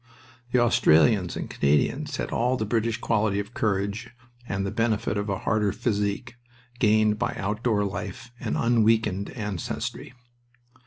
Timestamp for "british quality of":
2.65-3.53